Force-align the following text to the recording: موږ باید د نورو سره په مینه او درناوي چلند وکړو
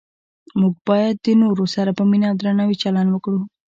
موږ 0.59 0.73
باید 0.87 1.15
د 1.25 1.27
نورو 1.41 1.65
سره 1.75 1.91
په 1.97 2.03
مینه 2.09 2.25
او 2.29 2.35
درناوي 2.41 2.75
چلند 2.83 3.09
وکړو 3.11 3.39